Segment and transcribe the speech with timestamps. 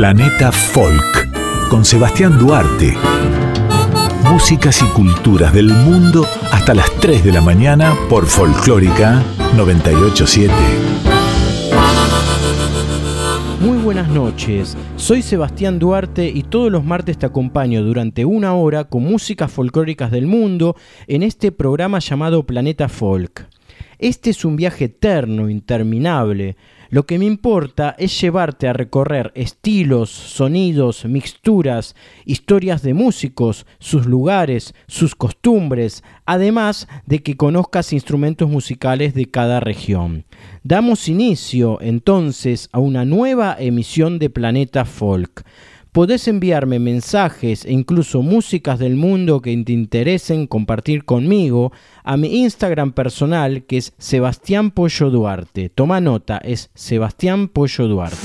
[0.00, 2.96] Planeta Folk con Sebastián Duarte.
[4.30, 9.22] Músicas y culturas del mundo hasta las 3 de la mañana por Folclórica
[9.54, 10.54] 987.
[13.60, 18.84] Muy buenas noches, soy Sebastián Duarte y todos los martes te acompaño durante una hora
[18.84, 20.76] con músicas folclóricas del mundo
[21.08, 23.50] en este programa llamado Planeta Folk.
[24.00, 26.56] Este es un viaje eterno, interminable,
[26.88, 34.06] lo que me importa es llevarte a recorrer estilos, sonidos, mixturas, historias de músicos, sus
[34.06, 40.24] lugares, sus costumbres, además de que conozcas instrumentos musicales de cada región.
[40.62, 45.44] Damos inicio entonces a una nueva emisión de Planeta Folk
[45.92, 51.72] podés enviarme mensajes e incluso músicas del mundo que te interesen compartir conmigo
[52.04, 55.68] a mi Instagram personal que es Sebastián Pollo Duarte.
[55.68, 58.16] Toma nota, es Sebastián Pollo Duarte.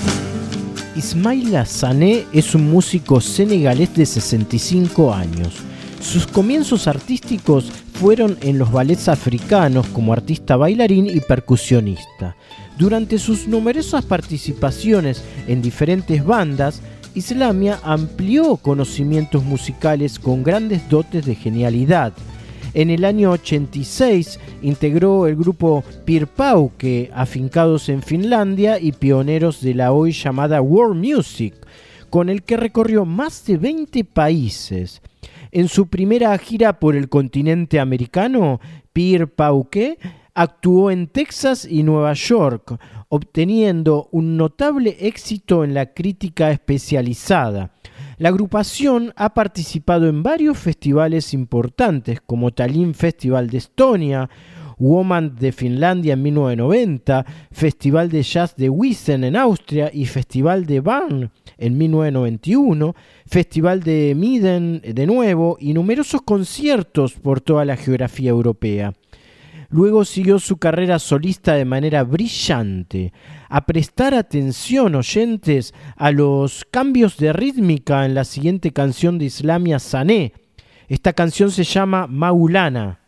[0.96, 5.62] Ismaila Sané es un músico senegalés de 65 años.
[6.00, 12.36] Sus comienzos artísticos fueron en los ballets africanos como artista bailarín y percusionista.
[12.78, 16.82] Durante sus numerosas participaciones en diferentes bandas,
[17.16, 22.12] Islamia amplió conocimientos musicales con grandes dotes de genialidad.
[22.74, 29.94] En el año 86 integró el grupo Pirpauke, afincados en Finlandia y pioneros de la
[29.94, 31.56] hoy llamada World Music,
[32.10, 35.02] con el que recorrió más de 20 países.
[35.54, 38.60] En su primera gira por el continente americano,
[38.92, 39.98] Pirpauke
[40.34, 42.78] actuó en Texas y Nueva York,
[43.10, 47.72] obteniendo un notable éxito en la crítica especializada.
[48.18, 54.30] La agrupación ha participado en varios festivales importantes como Tallinn Festival de Estonia,
[54.78, 60.82] Woman de Finlandia en 1990, Festival de Jazz de Wiesen en Austria y Festival de
[60.82, 62.96] Bern en 1991,
[63.26, 68.94] Festival de Miden de nuevo y numerosos conciertos por toda la geografía europea.
[69.76, 73.12] Luego siguió su carrera solista de manera brillante.
[73.50, 79.80] A prestar atención, oyentes, a los cambios de rítmica en la siguiente canción de Islamia
[79.80, 80.32] Sané.
[80.88, 83.05] Esta canción se llama Maulana.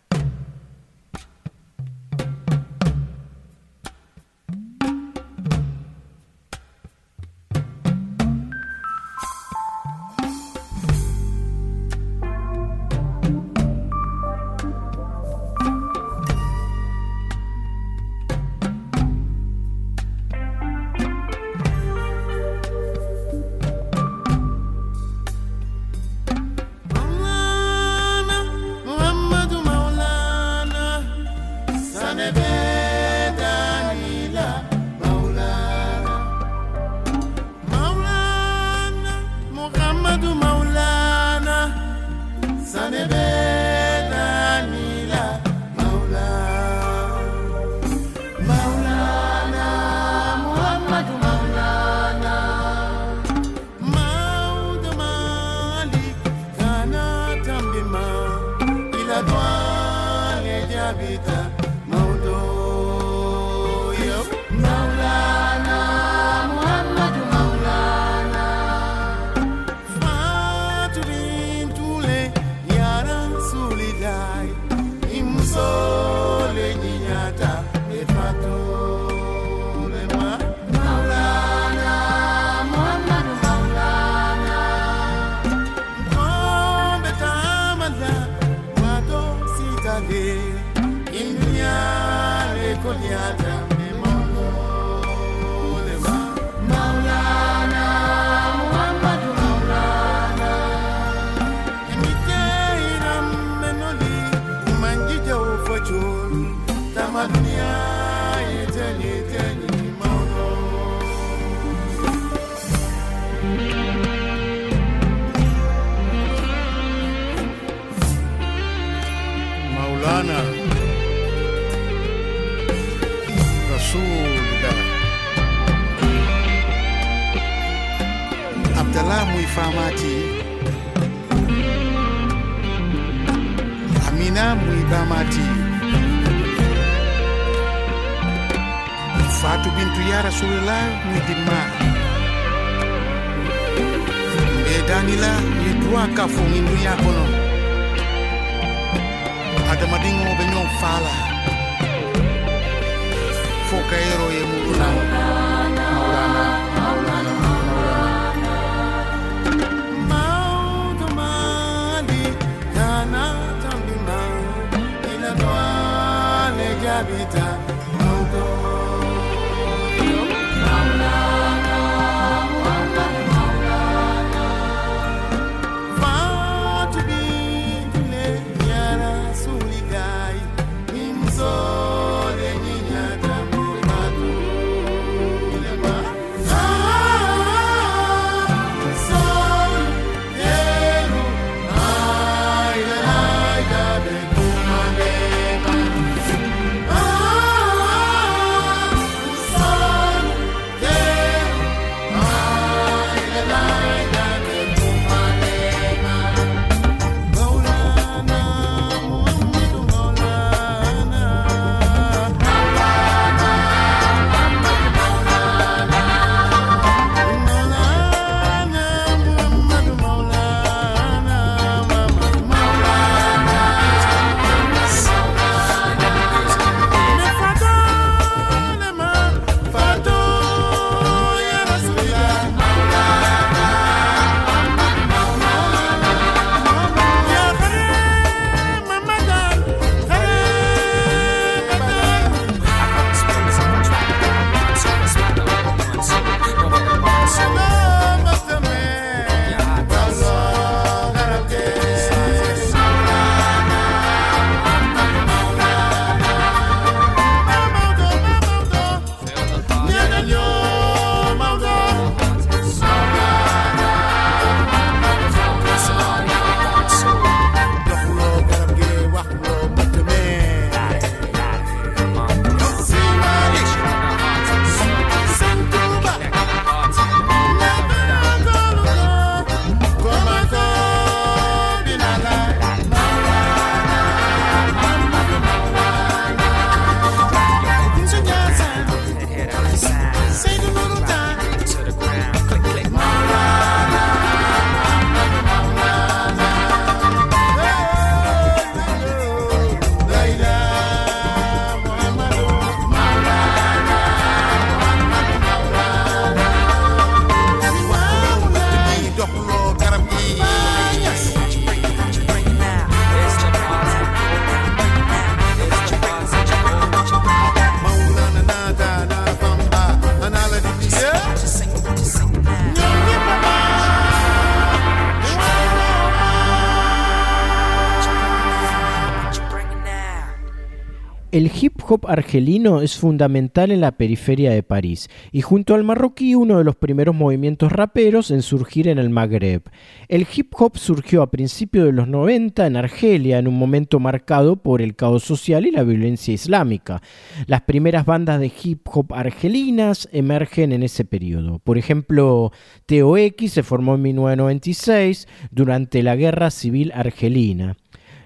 [331.38, 336.34] El hip hop argelino es fundamental en la periferia de París y junto al marroquí
[336.34, 339.62] uno de los primeros movimientos raperos en surgir en el Magreb.
[340.08, 344.56] El hip hop surgió a principios de los 90 en Argelia en un momento marcado
[344.56, 347.04] por el caos social y la violencia islámica.
[347.46, 351.60] Las primeras bandas de hip hop argelinas emergen en ese periodo.
[351.60, 352.52] Por ejemplo,
[352.88, 357.78] TOX se formó en 1996 durante la Guerra Civil Argelina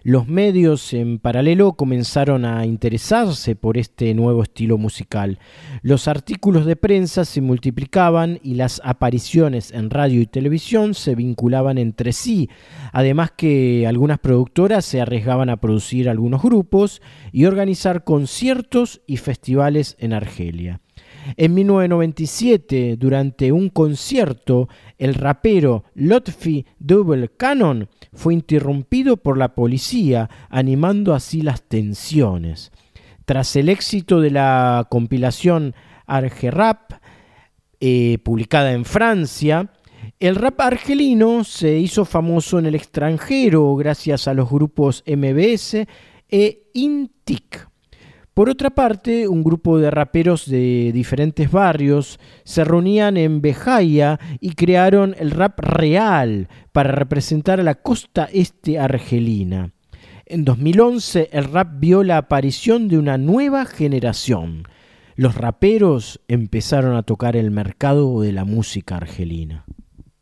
[0.03, 5.39] los medios en paralelo comenzaron a interesarse por este nuevo estilo musical.
[5.83, 11.77] Los artículos de prensa se multiplicaban y las apariciones en radio y televisión se vinculaban
[11.77, 12.49] entre sí,
[12.91, 19.95] además que algunas productoras se arriesgaban a producir algunos grupos y organizar conciertos y festivales
[19.99, 20.81] en Argelia.
[21.37, 30.29] En 1997, durante un concierto, el rapero Lotfi Double Cannon fue interrumpido por la policía,
[30.49, 32.71] animando así las tensiones.
[33.25, 35.75] Tras el éxito de la compilación
[36.05, 36.93] Arge Rap,
[37.79, 39.71] eh, publicada en Francia,
[40.19, 45.87] el rap argelino se hizo famoso en el extranjero gracias a los grupos MBS
[46.29, 47.70] e Intic.
[48.33, 54.53] Por otra parte, un grupo de raperos de diferentes barrios se reunían en Bejaia y
[54.53, 59.73] crearon el rap real para representar a la costa este argelina.
[60.25, 64.63] En 2011 el rap vio la aparición de una nueva generación.
[65.17, 69.65] Los raperos empezaron a tocar el mercado de la música argelina.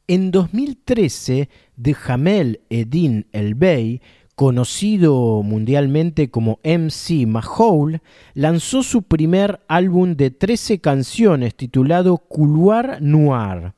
[0.07, 1.47] En 2013,
[1.79, 4.01] de Jamel Edin El Bey
[4.39, 7.99] conocido mundialmente como MC Mahoul,
[8.35, 13.73] lanzó su primer álbum de 13 canciones titulado Couloir Noir.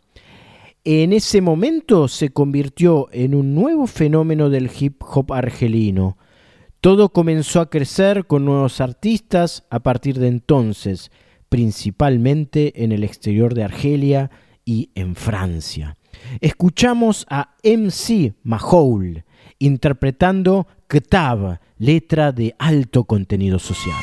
[0.83, 6.19] En ese momento se convirtió en un nuevo fenómeno del hip hop argelino.
[6.79, 11.09] Todo comenzó a crecer con nuevos artistas a partir de entonces,
[11.49, 14.29] principalmente en el exterior de Argelia
[14.63, 15.97] y en Francia.
[16.39, 19.23] Escuchamos a MC Mahoul
[19.61, 24.01] interpretando Ketab, letra de alto contenido social.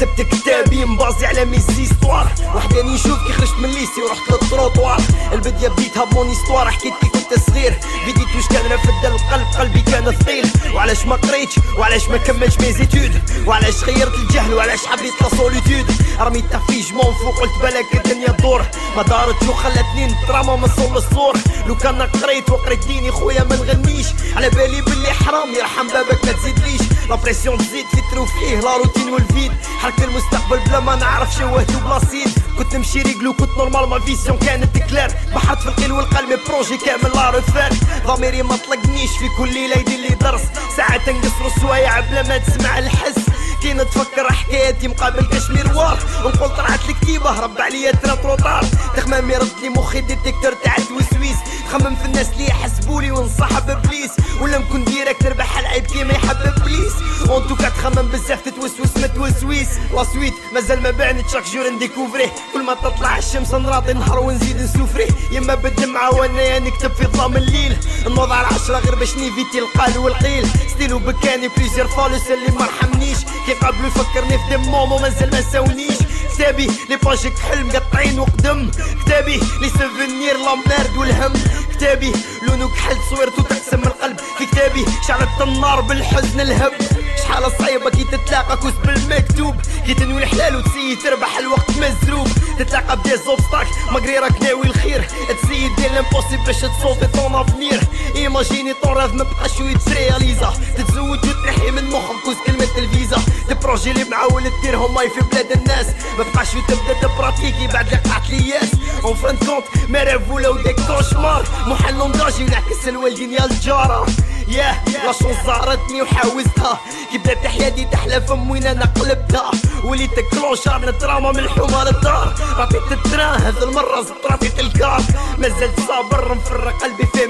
[0.00, 5.00] كتبت كتابي مبازي على ميزي ستوار وحداني نشوف كي خرجت من ليسي ورحت للتروطوار
[5.32, 7.80] البدية بديتها بمون استوار حكيت كي كنت صغير.
[8.04, 10.50] فيديت واش كان رافد القلب قلبي كان ثقيل.
[10.74, 15.86] وعلاش ما قريتش؟ وعلاش ما كملتش مي زيتود وعلاش غيرت الجهل؟ وعلاش حبيت لا سوليتود
[16.20, 18.62] رميت تفيجمون فوق قلت بالك الدنيا تدور.
[18.96, 24.06] ما دارتش وخلتني نتراما من صول الصور لو كان قريت وقريت ديني خويا ما نغنيش
[24.36, 26.80] على بالي باللي حرام يرحم بابك ما تزيدليش.
[27.08, 28.00] لا بريسيون تزيد في
[28.40, 32.28] فيه لا روتين والفيد حرك المستقبل بلا ما نعرف شواهد وبلا سيد
[32.60, 37.10] كنت نمشي ريقلو كنت نورمال ما فيسيون كانت كلار بحرت في القيل والقلب بروجي كامل
[37.14, 37.72] لا رفات
[38.06, 40.40] ضميري ما طلقنيش في كل ليلة يدير لي درس.
[40.76, 43.18] ساعات نقصر السوايع بلا ما تسمع الحس.
[43.62, 45.98] كي نتفكر حكاياتي مقابل كشمير وار.
[46.24, 48.64] ونقول طلعت الكتيبة رب عليا ترى تروطار
[48.96, 51.36] تخمامي رد لي مخي ديتيكتور تاع التوسويس
[51.72, 54.10] خمم في الناس اللي يحسبولي ونصاحب بليس.
[54.40, 56.92] ولا نكون ديريكت نربح العيب كيما يحب بليس.
[57.30, 62.32] اون توكا تخمم بزاف تتوسوس ما توسويس لا سويت مازال ما بانت شاك جور نديكوفريه.
[62.52, 65.08] كل ما تطلع الشمس نراضي نهار ونزيد نسوفريه.
[65.32, 67.76] يما بالدمعة وأنا نكتب في ظلام الليل.
[68.06, 70.48] نوضع على عشرة غير باش نيفيتي القال والقيل.
[70.74, 73.18] ستيلو بكاني بليزير فالوس اللي ما رحمنيش.
[73.50, 75.98] كي قبلو يفكرني في دم ماما مازال ما ساونيش.
[76.34, 78.70] كتابي لي باجيك حلم مقطعين وقدم.
[79.04, 81.32] كتابي لي سوفونير لا ميرد والهم
[81.72, 84.16] كتابي لونو كحل صورتو تقسم القلب.
[84.38, 86.72] في كتابي شعلت النار بالحزن الهب.
[87.18, 89.56] شحال صعيبة كي تتلاقى كوس بالمكتوب.
[89.86, 92.28] كي تنوي الحلال وتسيي تربح الوقت مزروب.
[92.58, 95.08] تتلاقى بدي زوبستاك ماغري راك ناوي الخير.
[95.42, 97.80] تسيي دير لامبوسيبل باش تصوفي طون افنير.
[98.16, 104.42] إيماجيني طون راف مبقاش يترياليزا تتزوج وتنحي من مخك كوس كلمة الفيزا البروجي اللي معاول
[104.62, 105.86] ديرهم ماي في بلاد الناس.
[106.18, 108.70] ما بقاش تبدأ براتيكي بعد اللي قطعت لي ياس.
[109.04, 114.06] اون فران كونت مي ريف ولاو دي كوشمار محل نضاجي نعكس الوالدين يا الجارة.
[114.50, 116.80] ياه لا شونس زارتني وحاوزتها
[117.12, 119.50] كي بدات حياتي تحلى فم وين أنا قلبتها.
[119.84, 122.34] وليت كلوشار الدراما من الحمار الدار.
[122.58, 125.02] رطيت التران هذا المرة زطرافيت الكار
[125.38, 127.24] مازلت صابر نفرق قلبي في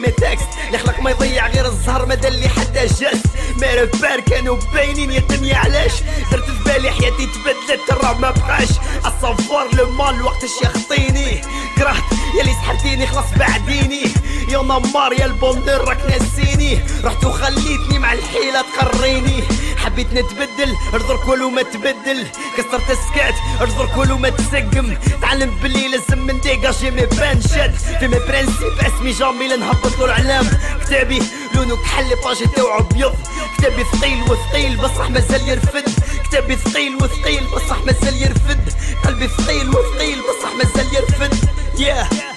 [0.66, 3.22] اللي خلق ما يضيع غير الزهر ما اللي حتى جس.
[3.60, 5.92] ما بار كانوا باينين يا الدنيا علاش.
[6.32, 8.68] درت في بالي حياتي تبدلت الراب ما بقاش.
[8.98, 11.42] الصفار المال وقتاش يخطيني
[11.76, 12.02] كرهت
[12.38, 14.02] يلي سحرتيني خلاص بعديني.
[14.48, 16.78] يا نمار يا البوندر راك نسيني
[17.10, 19.42] رحت وخليتني مع الحيلة تقريني.
[19.76, 22.26] حبيت نتبدل ارضرك ولو ما تبدل.
[22.56, 24.96] كسرت السكات ارضرك ولو ما تسقم.
[25.22, 30.50] تعلم باللي لازم من ديجاجي مي بانشات في مي برانسيب اسمي جامي لنهبط له العلام.
[30.86, 31.22] كتابي
[31.54, 33.14] لونو كحل باجي تاوعو أبيض.
[33.58, 35.88] كتابي ثقيل وثقيل بصح مازال يرفد.
[36.24, 38.72] كتابي ثقيل وثقيل بصح مازال يرفد.
[39.04, 41.34] قلبي ثقيل وثقيل بصح مازال يرفد.
[41.78, 42.29] ياه yeah.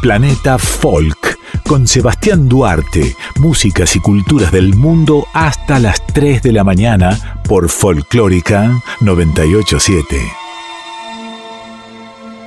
[0.00, 1.38] Planeta Folk
[1.68, 7.68] con Sebastián Duarte, músicas y culturas del mundo hasta las 3 de la mañana por
[7.68, 10.16] Folclórica 987.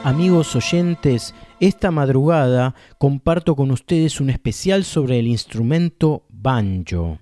[0.04, 7.20] Amigos oyentes, esta madrugada comparto con ustedes un especial sobre el instrumento banjo.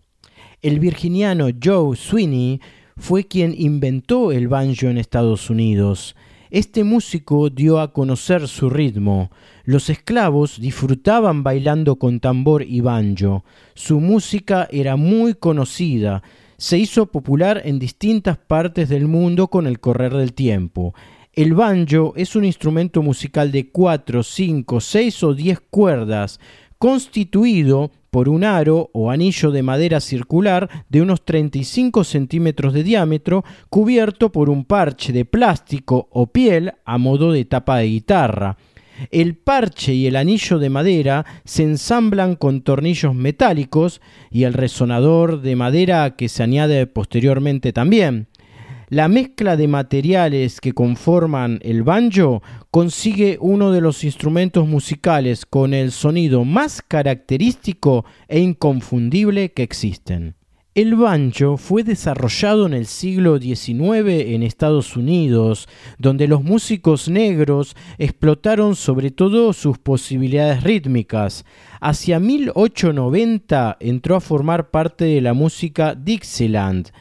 [0.62, 2.62] El virginiano Joe Sweeney
[2.96, 6.16] fue quien inventó el banjo en Estados Unidos.
[6.52, 9.32] Este músico dio a conocer su ritmo,
[9.64, 13.46] los esclavos disfrutaban bailando con tambor y banjo.
[13.74, 16.24] Su música era muy conocida.
[16.58, 20.94] Se hizo popular en distintas partes del mundo con el correr del tiempo.
[21.32, 26.42] El banjo es un instrumento musical de 4, 5, 6 o 10 cuerdas,
[26.82, 33.46] constituido por un aro o anillo de madera circular de unos 35 centímetros de diámetro,
[33.70, 38.58] cubierto por un parche de plástico o piel a modo de tapa de guitarra.
[39.12, 45.44] El parche y el anillo de madera se ensamblan con tornillos metálicos y el resonador
[45.44, 48.26] de madera que se añade posteriormente también.
[48.92, 55.74] La mezcla de materiales que conforman el banjo consigue uno de los instrumentos musicales con
[55.74, 60.36] el sonido más característico e inconfundible que existen.
[60.76, 67.78] El banjo fue desarrollado en el siglo XIX en Estados Unidos, donde los músicos negros
[67.98, 71.46] explotaron sobre todo sus posibilidades rítmicas.
[71.80, 76.92] Hacia 1890 entró a formar parte de la música Dixieland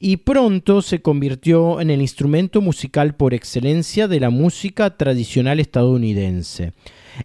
[0.00, 6.72] y pronto se convirtió en el instrumento musical por excelencia de la música tradicional estadounidense.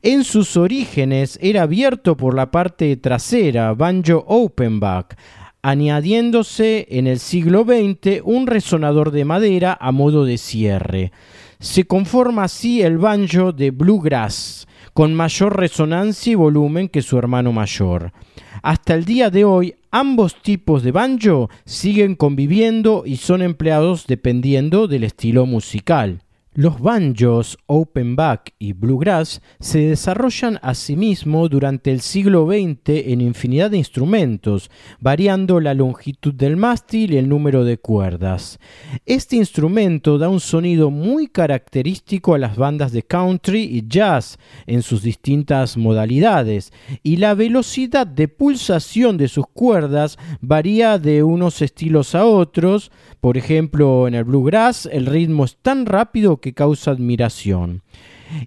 [0.02, 5.18] En sus orígenes era abierto por la parte trasera, banjo open back,
[5.62, 11.12] añadiéndose en el siglo XX un resonador de madera a modo de cierre.
[11.60, 17.52] Se conforma así el banjo de bluegrass, con mayor resonancia y volumen que su hermano
[17.52, 18.14] mayor.
[18.62, 24.88] Hasta el día de hoy, ambos tipos de banjo siguen conviviendo y son empleados dependiendo
[24.88, 26.22] del estilo musical.
[26.56, 33.72] Los banjos, open back y bluegrass se desarrollan asimismo durante el siglo XX en infinidad
[33.72, 34.70] de instrumentos,
[35.00, 38.60] variando la longitud del mástil y el número de cuerdas.
[39.08, 44.84] Este instrumento da un sonido muy característico a las bandas de country y jazz en
[44.84, 52.14] sus distintas modalidades, y la velocidad de pulsación de sus cuerdas varía de unos estilos
[52.14, 52.92] a otros,
[53.22, 57.82] por ejemplo, en el bluegrass el ritmo es tan rápido que causa admiración.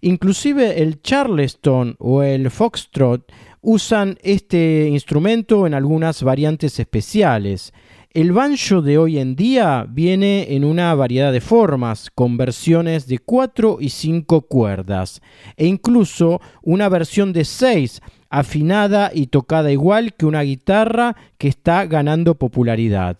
[0.03, 7.73] Inclusive el charleston o el foxtrot usan este instrumento en algunas variantes especiales.
[8.13, 13.19] El banjo de hoy en día viene en una variedad de formas, con versiones de
[13.19, 15.23] 4 y 5 cuerdas,
[15.57, 18.01] e incluso una versión de 6,
[18.31, 23.19] afinada y tocada igual que una guitarra que está ganando popularidad.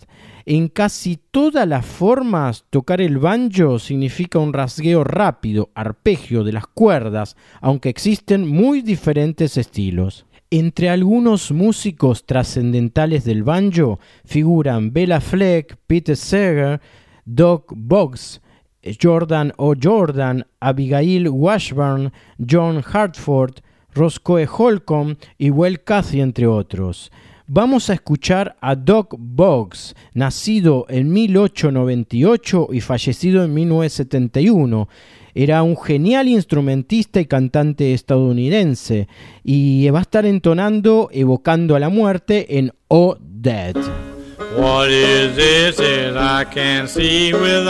[0.49, 6.69] En casi todas las formas, tocar el banjo significa un rasgueo rápido, arpegio de las
[6.69, 10.25] cuerdas, aunque existen muy diferentes estilos.
[10.51, 16.81] Entre algunos músicos trascendentales del banjo figuran Bela Fleck, Peter Seeger,
[17.25, 18.41] Doc Boggs,
[19.03, 19.75] Jordan O.
[19.75, 23.57] Jordan, Abigail Washburn, John Hartford,
[23.97, 27.11] Roscoe Holcomb y Will Cathy, entre otros.
[27.49, 34.89] Vamos a escuchar a Doc Boggs, nacido en 1898 y fallecido en 1971.
[35.35, 39.07] Era un genial instrumentista y cantante estadounidense
[39.45, 43.77] y va a estar entonando, evocando a la muerte en Oh Dead.
[44.57, 45.79] What is this
[46.17, 47.67] I can see with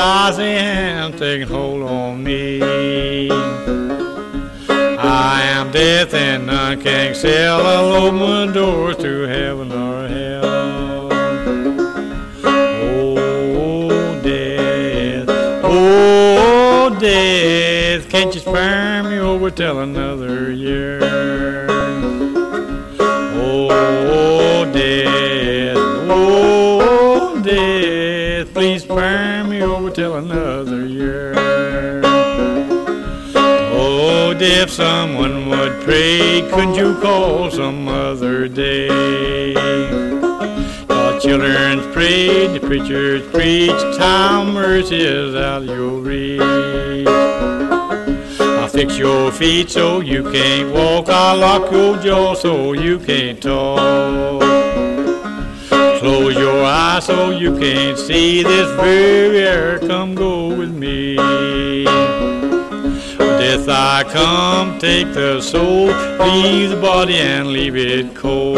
[1.18, 4.05] taking hold on me?
[5.18, 7.66] I am death and none can excel.
[7.66, 11.08] I'll open the door to heaven or hell.
[12.44, 15.26] Oh, death,
[15.64, 21.00] oh, death, can't you spare me over till another year?
[23.38, 25.76] Oh, death,
[26.10, 31.65] oh, death, please spare me over till another year
[34.46, 39.52] if someone would pray, couldn't you call some other day?
[40.86, 46.40] The children's prayed, the preachers preached, time mercy is out your reach.
[48.38, 53.42] I'll fix your feet so you can't walk, I'll lock your jaw so you can't
[53.42, 54.42] talk.
[55.98, 59.80] Close your eyes so you can't see this very.
[59.88, 61.16] Come go with me.
[63.38, 68.56] Death I come, take the soul, leave the body and leave it cold.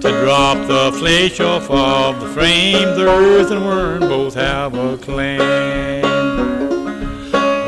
[0.00, 4.96] To drop the flesh off of the frame, the earth and worm both have a
[4.96, 5.40] claim.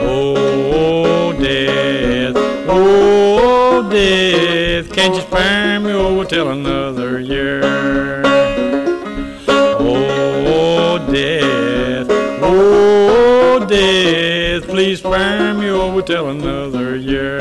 [0.02, 2.37] Oh, death,
[2.68, 7.61] oh, death, can't you spare me over till another year?
[9.78, 12.06] Oh, death,
[12.42, 13.10] oh,
[14.62, 17.38] please spare me over till another year.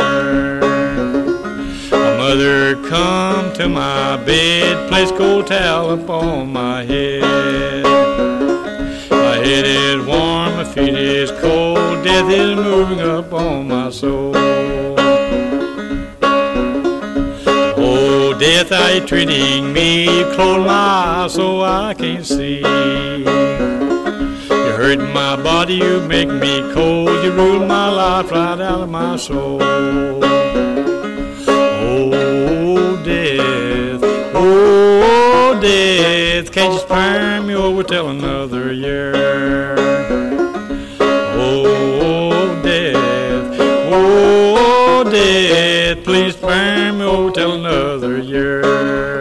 [1.92, 7.84] Mother come to my bed, place cold towel upon my head.
[9.10, 14.34] My head is warm, my feet is cold, death is moving up on my soul.
[17.82, 20.06] Oh, death, are you treating me?
[20.36, 22.62] Close my eyes so I can't see
[24.90, 27.10] hurt my body, you make me cold.
[27.24, 29.60] You rule my life right out of my soul.
[31.82, 34.02] Oh, death,
[34.34, 39.76] oh, death, can't you spare me over till another year?
[41.38, 43.60] Oh, death,
[43.94, 49.19] oh, death, please spare me over till another year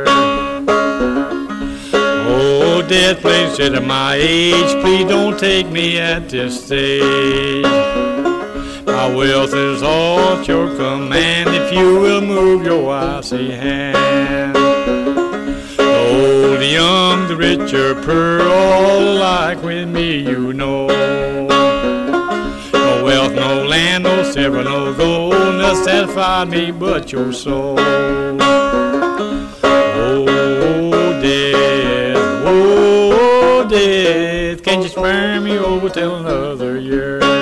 [3.15, 4.83] death, please consider my age.
[4.83, 7.65] Please don't take me at this stage.
[8.85, 14.57] My wealth is all at your command if you will move your icy hand.
[15.77, 20.89] The old the young, the richer pearl, all alike with me, you know.
[22.73, 27.79] No wealth, no land, no silver, no gold, nothing satisfy me but your soul.
[34.59, 37.38] Death, can you spare me over till another year?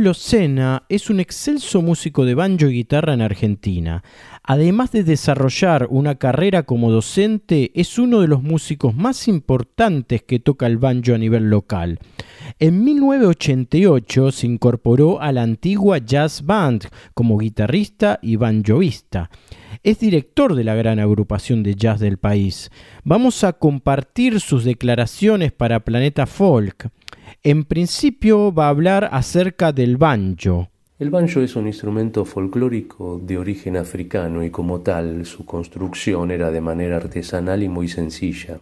[0.00, 4.02] Pablo Sena es un excelso músico de banjo y guitarra en Argentina.
[4.42, 10.38] Además de desarrollar una carrera como docente, es uno de los músicos más importantes que
[10.38, 11.98] toca el banjo a nivel local.
[12.58, 19.28] En 1988 se incorporó a la antigua Jazz Band como guitarrista y banjoista.
[19.82, 22.70] Es director de la gran agrupación de jazz del país.
[23.04, 26.88] Vamos a compartir sus declaraciones para Planeta Folk.
[27.42, 30.68] En principio va a hablar acerca del banjo.
[30.98, 36.50] El banjo es un instrumento folclórico de origen africano y como tal su construcción era
[36.50, 38.60] de manera artesanal y muy sencilla.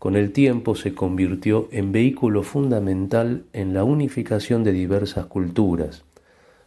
[0.00, 6.02] Con el tiempo se convirtió en vehículo fundamental en la unificación de diversas culturas.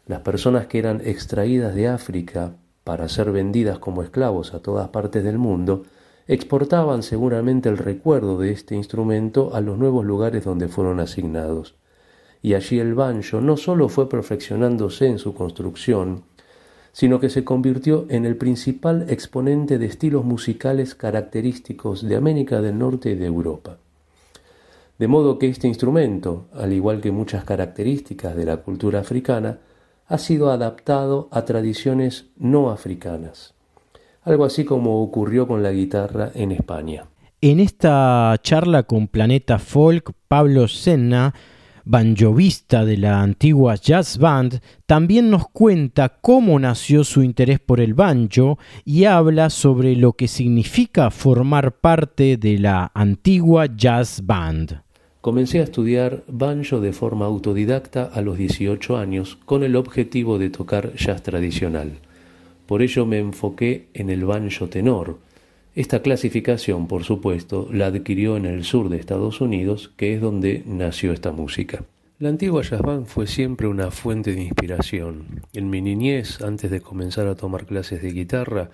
[0.07, 2.53] Las personas que eran extraídas de África
[2.85, 5.83] para ser vendidas como esclavos a todas partes del mundo,
[6.27, 11.75] exportaban seguramente el recuerdo de este instrumento a los nuevos lugares donde fueron asignados
[12.45, 16.25] y allí el banjo no solo fue perfeccionándose en su construcción,
[16.91, 22.77] sino que se convirtió en el principal exponente de estilos musicales característicos de América del
[22.77, 23.79] Norte y de Europa.
[24.99, 29.57] De modo que este instrumento, al igual que muchas características de la cultura africana,
[30.07, 33.53] ha sido adaptado a tradiciones no africanas,
[34.23, 37.05] algo así como ocurrió con la guitarra en España.
[37.41, 41.33] En esta charla con Planeta Folk, Pablo Senna
[41.85, 47.93] banjovista de la antigua jazz band, también nos cuenta cómo nació su interés por el
[47.93, 54.84] banjo y habla sobre lo que significa formar parte de la antigua jazz band.
[55.25, 60.51] Comencé a estudiar banjo de forma autodidacta a los 18 años con el objetivo de
[60.51, 61.93] tocar jazz tradicional.
[62.67, 65.17] Por ello me enfoqué en el banjo tenor,
[65.73, 70.61] esta clasificación, por supuesto, la adquirió en el sur de Estados Unidos, que es donde
[70.67, 71.85] nació esta música.
[72.19, 75.41] La antigua jazz band fue siempre una fuente de inspiración.
[75.53, 78.69] En mi niñez, antes de comenzar a tomar clases de guitarra,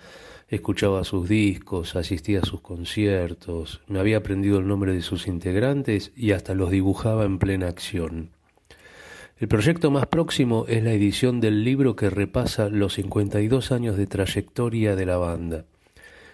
[0.51, 6.11] escuchaba sus discos, asistía a sus conciertos, me había aprendido el nombre de sus integrantes
[6.15, 8.31] y hasta los dibujaba en plena acción.
[9.37, 14.07] El proyecto más próximo es la edición del libro que repasa los 52 años de
[14.07, 15.65] trayectoria de la banda.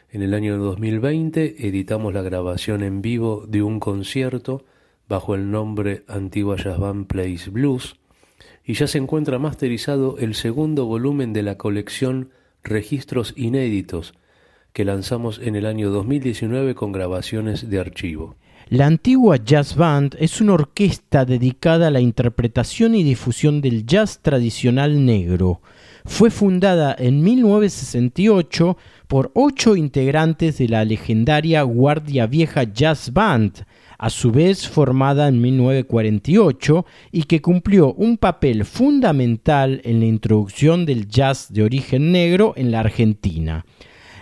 [0.09, 4.65] En el año 2020 editamos la grabación en vivo de un concierto
[5.07, 7.07] bajo el nombre Antigua Jazz Band
[7.51, 7.97] Blues
[8.65, 12.31] y ya se encuentra masterizado el segundo volumen de la colección
[12.63, 14.13] Registros Inéditos
[14.77, 18.35] que lanzamos en el año 2019 con grabaciones de archivo.
[18.69, 24.19] La antigua Jazz Band es una orquesta dedicada a la interpretación y difusión del jazz
[24.19, 25.61] tradicional negro.
[26.05, 33.65] Fue fundada en 1968 por ocho integrantes de la legendaria Guardia Vieja Jazz Band,
[33.97, 40.85] a su vez formada en 1948 y que cumplió un papel fundamental en la introducción
[40.85, 43.65] del jazz de origen negro en la Argentina.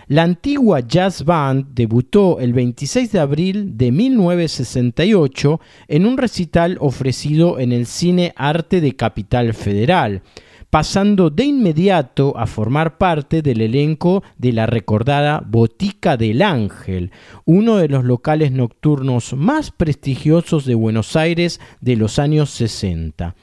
[0.08, 7.58] La antigua Jazz Band debutó el 26 de abril de 1968 en un recital ofrecido
[7.58, 10.22] en el Cine Arte de Capital Federal,
[10.70, 17.12] pasando de inmediato a formar parte del elenco de la recordada Botica del Ángel,
[17.44, 23.34] uno de los locales nocturnos más prestigiosos de Buenos Aires de los años 60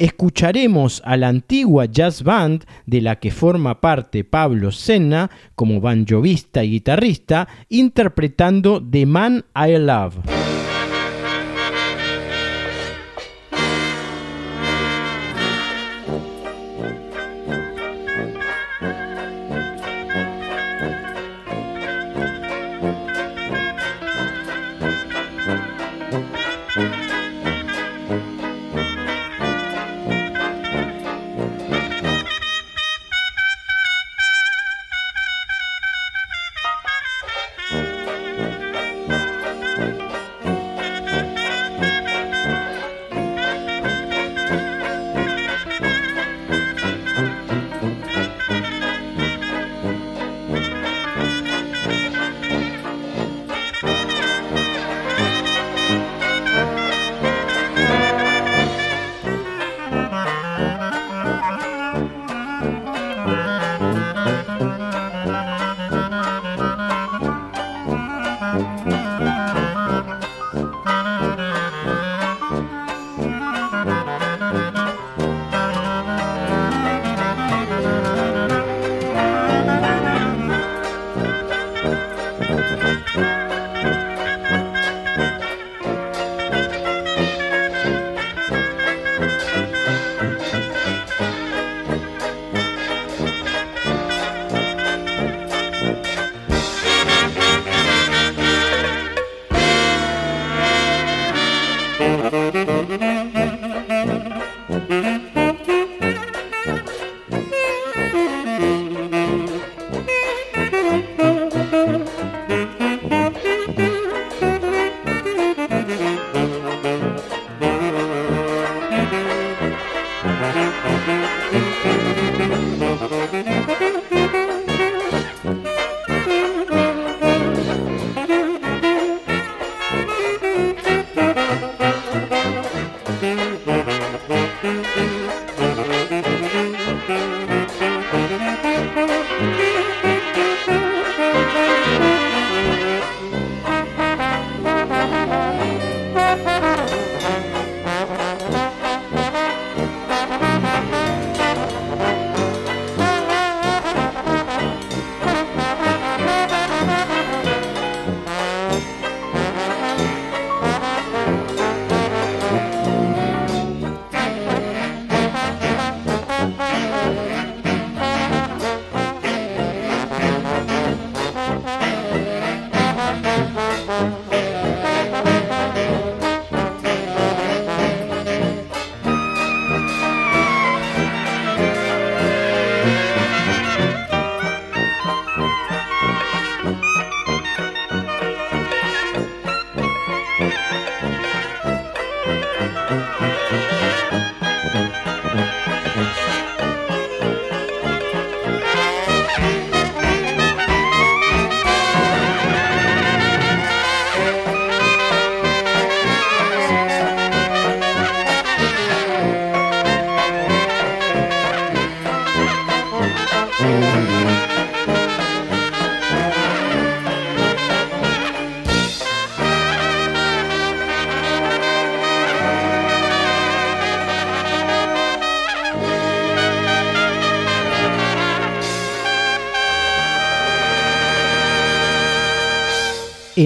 [0.00, 6.64] escucharemos a la antigua jazz band de la que forma parte Pablo Senna como banjovista
[6.64, 10.49] y guitarrista interpretando The Man I Love.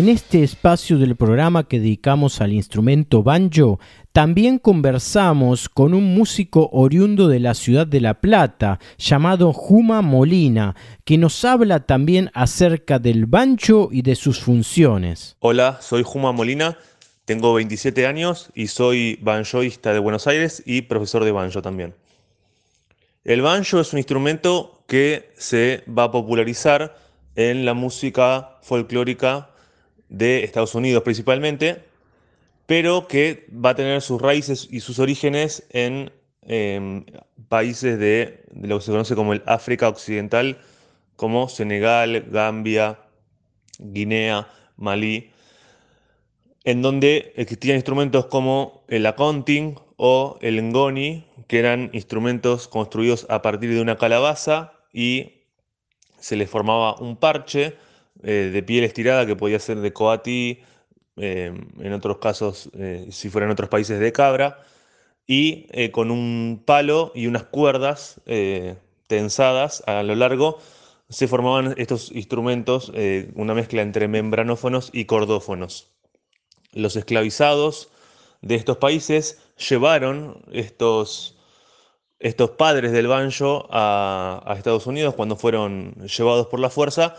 [0.05, 3.81] En este espacio del programa que dedicamos al instrumento banjo,
[4.13, 10.77] también conversamos con un músico oriundo de la ciudad de La Plata, llamado Juma Molina,
[11.07, 15.39] que nos habla también acerca del banjo y de sus funciones.
[15.41, 16.77] Hola, soy Juma Molina,
[17.25, 21.95] tengo 27 años y soy banjoista de Buenos Aires y profesor de banjo también.
[23.25, 26.95] El banjo es un instrumento que se va a popularizar
[27.37, 29.49] en la música folclórica
[30.09, 31.85] de Estados Unidos principalmente,
[32.67, 36.13] pero que va a tener sus raíces y sus orígenes en
[36.43, 37.05] em,
[37.49, 40.59] países de, lo que se conoce como el África Occidental,
[41.17, 42.99] como Senegal, Gambia,
[43.79, 45.31] Guinea, Malí,
[46.65, 53.43] en donde existían instrumentos como el accounting o el ngoni, que eran instrumentos construidos a
[53.43, 55.43] partir de una calabaza y
[56.19, 57.77] se les formaba un parche
[58.25, 60.61] eh, de piel estirada que podía ser de coati,
[61.17, 64.61] eh, en otros casos, eh, si fueran otros países, de cabra,
[65.27, 68.21] y con un palo y unas cuerdas
[69.07, 70.59] tensadas a lo largo
[71.09, 72.93] se formaban estos instrumentos,
[73.35, 75.89] una mezcla entre membranófonos y cordófonos.
[76.73, 77.89] Los esclavizados
[78.43, 81.39] de estos países llevaron estos,
[82.19, 87.17] estos padres del banjo a Estados Unidos cuando fueron llevados por la fuerza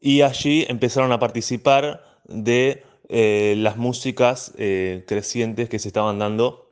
[0.00, 6.70] y allí empezaron a participar de eh, las músicas eh, crecientes que se estaban dando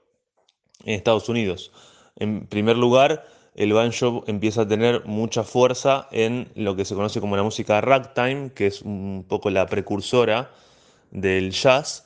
[0.85, 1.73] en Estados Unidos.
[2.17, 7.21] En primer lugar, el banjo empieza a tener mucha fuerza en lo que se conoce
[7.21, 10.51] como la música ragtime, que es un poco la precursora
[11.11, 12.05] del jazz.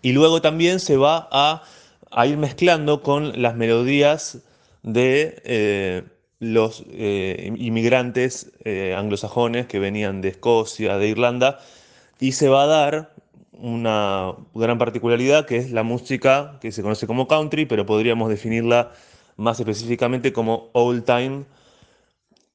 [0.00, 1.64] Y luego también se va a,
[2.26, 4.38] ir mezclando con las melodías
[4.84, 6.04] de eh,
[6.40, 11.58] los eh, inmigrantes eh, anglosajones que venían de Escocia, de Irlanda,
[12.20, 13.14] y se va a dar
[13.52, 18.92] una gran particularidad que es la música que se conoce como country, pero podríamos definirla
[19.36, 21.44] más específicamente como old time,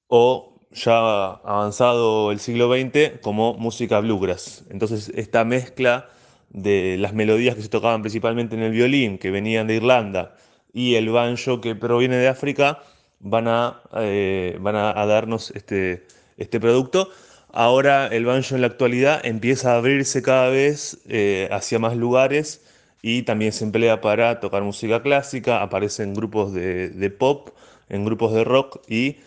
[0.08, 4.64] o ya avanzado el siglo XX como música bluegrass.
[4.70, 6.10] Entonces esta mezcla
[6.50, 10.36] de las melodías que se tocaban principalmente en el violín, que venían de Irlanda,
[10.74, 12.80] y el banjo que proviene de África,
[13.24, 16.06] van a, eh, van a, darnos este,
[16.38, 17.10] este producto.
[17.52, 22.62] Ahora el banjo en la actualidad empieza a abrirse cada vez eh, hacia más lugares
[23.02, 27.50] y también se emplea para tocar música clásica, aparece en grupos de, pop,
[27.90, 29.18] en grupos de rock y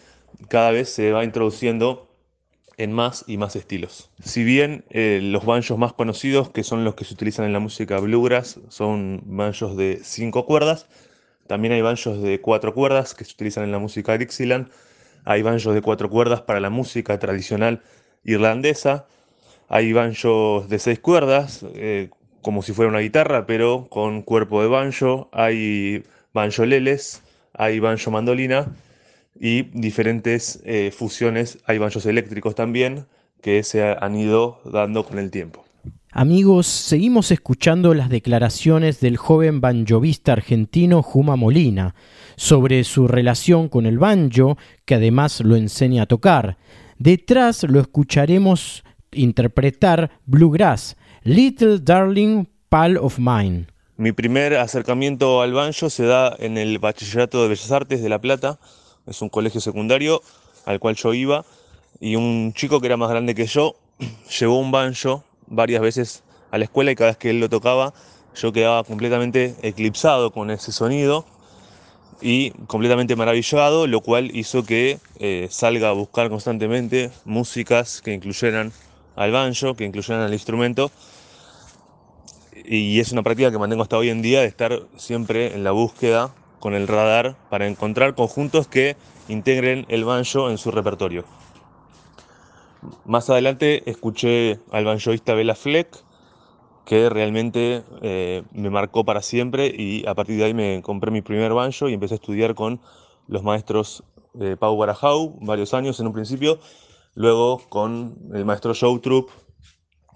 [0.48, 2.08] cada vez se va introduciendo
[2.78, 4.10] en más y más estilos.
[4.22, 7.60] Si bien eh, los banjos más conocidos, que son los que se utilizan en la
[7.60, 10.86] música bluegrass, son banjos de cinco cuerdas,
[11.46, 14.68] también hay banjos de cuatro cuerdas que se utilizan en la música Dixieland.
[15.24, 17.82] Hay banjos de cuatro cuerdas para la música tradicional
[18.24, 19.06] irlandesa.
[19.68, 22.10] Hay banjos de seis cuerdas, eh,
[22.42, 25.28] como si fuera una guitarra, pero con cuerpo de banjo.
[25.32, 28.72] Hay banjoleles, hay banjo mandolina
[29.38, 31.58] y diferentes eh, fusiones.
[31.66, 33.06] Hay banjos eléctricos también
[33.42, 35.65] que se han ido dando con el tiempo.
[36.18, 41.94] Amigos, seguimos escuchando las declaraciones del joven banjovista argentino Juma Molina
[42.36, 46.56] sobre su relación con el banjo, que además lo enseña a tocar.
[46.96, 53.66] Detrás lo escucharemos interpretar Bluegrass, Little Darling Pal of Mine.
[53.98, 58.22] Mi primer acercamiento al banjo se da en el Bachillerato de Bellas Artes de La
[58.22, 58.58] Plata,
[59.06, 60.22] es un colegio secundario
[60.64, 61.44] al cual yo iba,
[62.00, 63.76] y un chico que era más grande que yo
[64.40, 67.92] llevó un banjo varias veces a la escuela y cada vez que él lo tocaba
[68.36, 71.24] yo quedaba completamente eclipsado con ese sonido
[72.20, 78.72] y completamente maravillado, lo cual hizo que eh, salga a buscar constantemente músicas que incluyeran
[79.16, 80.90] al banjo, que incluyeran al instrumento.
[82.64, 85.70] Y es una práctica que mantengo hasta hoy en día de estar siempre en la
[85.70, 88.96] búsqueda con el radar para encontrar conjuntos que
[89.28, 91.24] integren el banjo en su repertorio.
[93.04, 96.04] Más adelante escuché al banjoista Bela Fleck,
[96.84, 101.20] que realmente eh, me marcó para siempre y a partir de ahí me compré mi
[101.20, 102.80] primer banjo y empecé a estudiar con
[103.26, 104.04] los maestros
[104.40, 106.60] eh, Pau Barajau varios años en un principio,
[107.14, 109.30] luego con el maestro Joe Troop,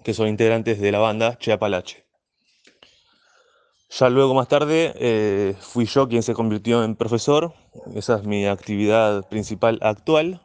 [0.04, 2.04] que son integrantes de la banda Cheapalache.
[3.90, 7.52] Ya luego más tarde eh, fui yo quien se convirtió en profesor,
[7.96, 10.40] esa es mi actividad principal actual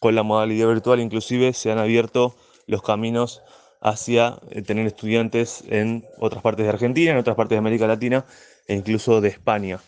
[0.00, 3.42] con la modalidad virtual inclusive se han abierto los caminos
[3.80, 8.24] hacia eh, tener estudiantes en otras partes de Argentina, en otras partes de América Latina
[8.66, 9.80] e incluso de España.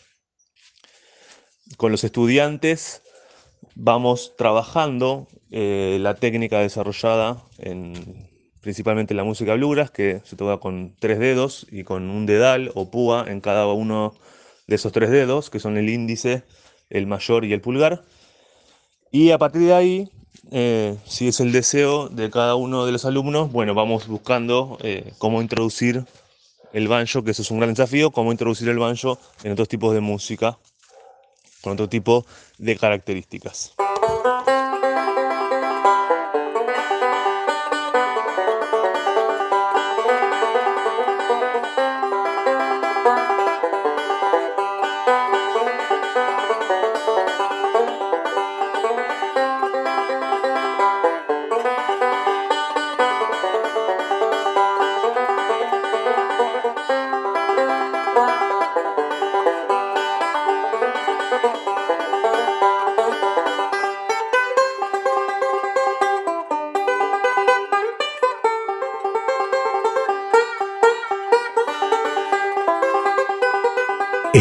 [1.76, 3.02] Con los estudiantes
[3.74, 10.58] vamos trabajando eh, la técnica desarrollada en principalmente en la música bluegrass, que se toca
[10.58, 14.14] con tres dedos y con un dedal o púa en cada uno
[14.66, 16.44] de esos tres dedos, que son el índice,
[16.90, 18.04] el mayor y el pulgar.
[19.12, 20.10] Y a partir de ahí,
[20.52, 25.12] eh, si es el deseo de cada uno de los alumnos, bueno, vamos buscando eh,
[25.18, 26.04] cómo introducir
[26.72, 29.94] el banjo, que eso es un gran desafío, cómo introducir el banjo en otros tipos
[29.94, 30.58] de música,
[31.60, 32.24] con otro tipo
[32.58, 33.74] de características.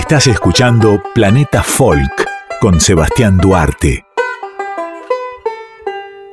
[0.10, 2.26] Estás escuchando Planeta Folk
[2.60, 4.06] con Sebastián Duarte.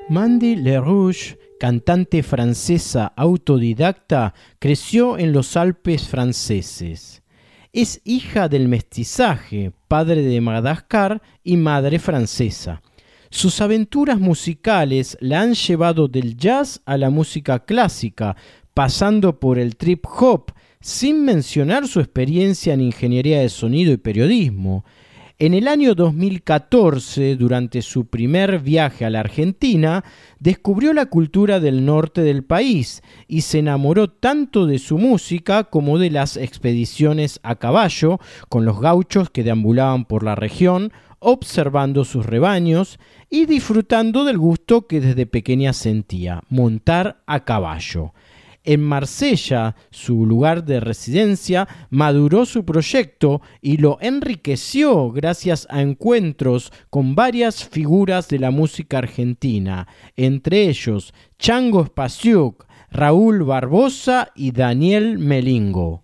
[0.09, 7.23] Mandy LeRouge, cantante francesa autodidacta, creció en los Alpes franceses.
[7.75, 12.81] Es hija del mestizaje, padre de Madagascar y madre francesa.
[13.29, 18.37] Sus aventuras musicales la han llevado del jazz a la música clásica,
[18.73, 24.85] pasando por el trip hop, sin mencionar su experiencia en ingeniería de sonido y periodismo.
[25.39, 30.03] En el año 2014, durante su primer viaje a la Argentina,
[30.39, 35.99] descubrió la cultura del norte del país y se enamoró tanto de su música como
[35.99, 38.19] de las expediciones a caballo
[38.49, 42.99] con los gauchos que deambulaban por la región, observando sus rebaños
[43.29, 48.15] y disfrutando del gusto que desde pequeña sentía, montar a caballo.
[48.69, 56.73] En Marsella, su lugar de residencia, maduró su proyecto y lo enriqueció gracias a encuentros
[56.91, 59.87] con varias figuras de la música argentina,
[60.17, 66.03] entre ellos Chango Spasiuk, Raúl Barbosa y Daniel Melingo.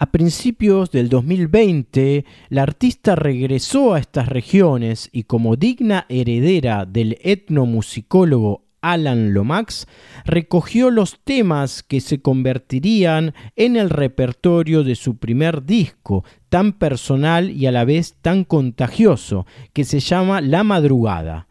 [0.00, 7.18] A principios del 2020, la artista regresó a estas regiones y como digna heredera del
[7.22, 9.86] etnomusicólogo Alan Lomax,
[10.24, 17.50] recogió los temas que se convertirían en el repertorio de su primer disco, tan personal
[17.50, 21.46] y a la vez tan contagioso, que se llama La Madrugada.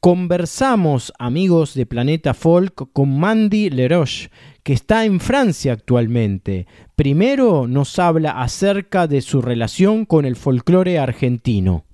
[0.00, 4.30] Conversamos, amigos de Planeta Folk, con Mandy Leroche,
[4.62, 6.66] que está en Francia actualmente.
[6.96, 11.84] Primero nos habla acerca de su relación con el folclore argentino.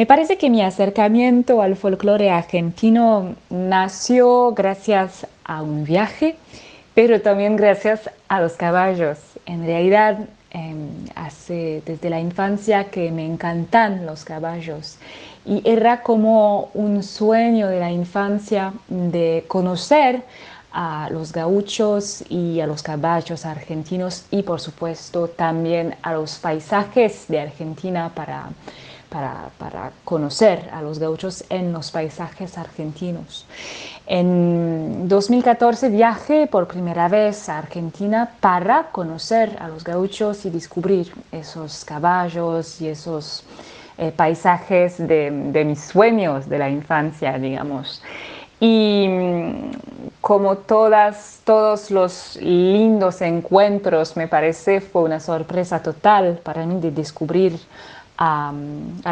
[0.00, 6.36] Me parece que mi acercamiento al folclore argentino nació gracias a un viaje,
[6.94, 9.18] pero también gracias a los caballos.
[9.44, 10.20] En realidad,
[10.52, 10.88] em,
[11.84, 14.96] desde la infancia que me encantan los caballos
[15.44, 20.22] y era como un sueño de la infancia de conocer
[20.72, 27.26] a los gauchos y a los caballos argentinos y por supuesto también a los paisajes
[27.28, 28.48] de Argentina para
[29.10, 33.46] para, conocer a los gauchos en los paisajes argentinos.
[34.06, 41.12] En 2014 viajé por primera vez a Argentina para conocer a los gauchos y descubrir
[41.32, 43.44] esos caballos y esos
[43.98, 48.02] eh, paisajes de, mis sueños de la infancia, digamos.
[48.58, 49.70] Y mm,
[50.20, 56.90] como todas, todos los lindos encuentros, me parece, fue una sorpresa total para mí de
[56.90, 57.58] descubrir
[58.20, 58.52] a,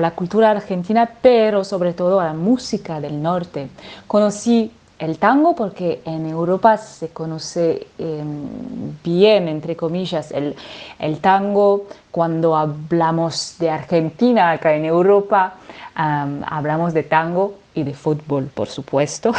[0.01, 3.69] la cultura argentina, pero sobre todo a la música del norte.
[4.07, 10.55] Conocí el tango porque en Europa se conoce em, bien, entre comillas, el,
[10.99, 11.87] el, tango.
[12.11, 15.55] Cuando hablamos de Argentina acá en Europa,
[15.95, 19.33] hablamos de tango y de fútbol, por supuesto.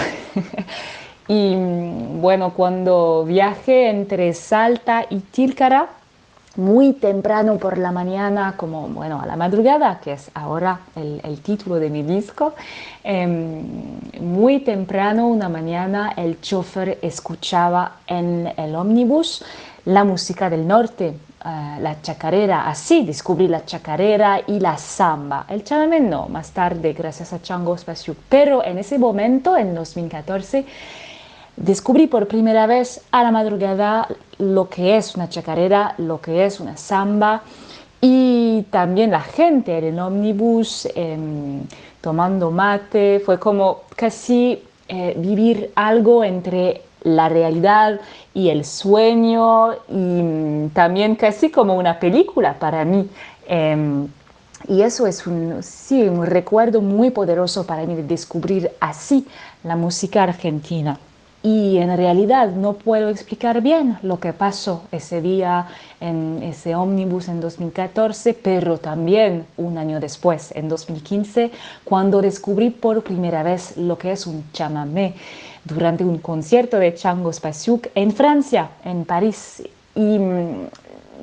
[1.27, 5.89] y bueno, cuando viajé entre Salta y Tilcara,
[6.55, 11.75] muy temprano por la mañana, como bueno, a la madrugada, que es ahora el, título
[11.75, 12.53] de mi disco,
[13.03, 13.63] em,
[14.19, 19.43] muy temprano una mañana el chofer escuchaba en el ómnibus
[19.85, 25.45] la música del norte, eh, la chacarera, así descubrí la chacarera y la samba.
[25.47, 30.65] El chamamé no, más tarde, gracias a Chango Spasiuk, pero en ese momento, en 2014,
[31.59, 34.07] descubrí por primera vez a la madrugada
[34.37, 37.43] lo que es una chacarera, lo que es una samba
[38.01, 41.61] y también la gente en el ómnibus em,
[42.01, 47.99] tomando mate, fue como casi eh, vivir algo entre la realidad
[48.33, 53.09] y el sueño y mm, también casi como una película para mí.
[53.47, 54.07] Em,
[54.67, 59.25] y eso es un, sí, un recuerdo muy poderoso para mí de descubrir así
[59.63, 60.99] la música argentina
[61.41, 65.67] y en realidad no puedo explicar bien lo que pasó ese día
[66.01, 71.51] en ese ómnibus en 2014, pero también un año después, en 2015,
[71.85, 75.13] cuando descubrí por primera vez lo que es un chamamé
[75.63, 79.63] durante un concierto de Chango Spasiuk en Francia, en París.
[79.95, 80.67] Y mm,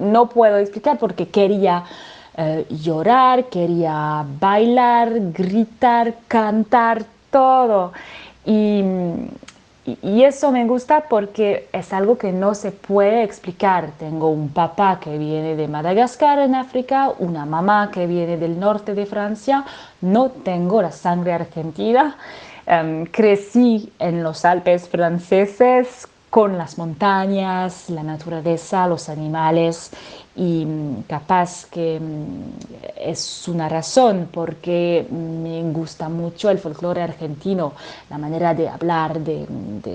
[0.01, 1.85] no puedo explicar porque quería
[2.39, 7.93] eh, llorar, quería bailar, gritar, cantar, todo.
[8.45, 9.29] Y mm,
[10.03, 13.91] y eso me gusta porque es algo que no se puede explicar.
[13.99, 18.95] Tengo un papá que viene de Madagascar en África, una mamá que viene del norte
[18.95, 19.65] de Francia,
[20.01, 22.17] no tengo la sangre argentina.
[22.67, 29.91] Em, crecí en los Alpes franceses con las montañas, la naturaleza, los animales
[30.35, 37.73] y mm, capaz que mm, es una razón porque me gusta mucho el folclore argentino,
[38.11, 39.47] la manera de hablar de,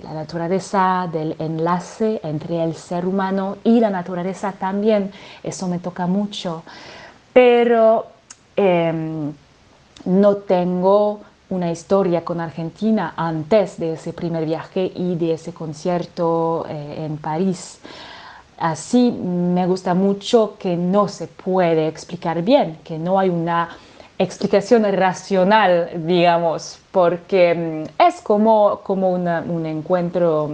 [0.03, 5.11] la naturaleza, del enlace entre el ser humano y la naturaleza también,
[5.43, 6.63] eso me toca mucho,
[7.33, 8.07] pero
[8.55, 9.31] em,
[10.05, 11.21] no tengo
[11.51, 17.17] una historia con Argentina antes de ese primer viaje y de ese concierto eh, en
[17.17, 17.79] París.
[18.57, 23.69] Así me gusta mucho que no se puede explicar bien, que no hay una
[24.17, 30.49] explicación racional, digamos, porque mm, es como, como un encuentro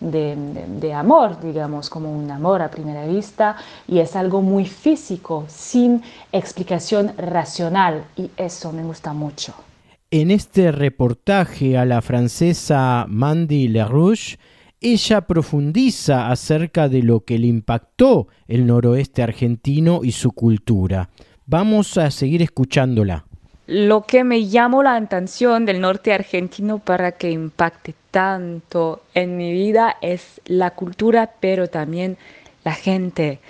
[0.00, 0.36] de,
[0.66, 6.02] de, amor, digamos, como un amor a primera vista, y es algo muy físico, sin
[6.32, 9.52] explicación racional, y eso me gusta mucho.
[10.10, 14.38] En este reportaje a la francesa Mandy Lerouge,
[14.80, 21.10] ella profundiza acerca de lo que le impactó el noroeste argentino y su cultura.
[21.44, 23.26] Vamos a seguir escuchándola.
[23.66, 29.52] Lo que me llamó la atención del norte argentino para que impacte tanto en mi
[29.52, 32.16] vida es la cultura, pero también
[32.64, 33.40] la gente.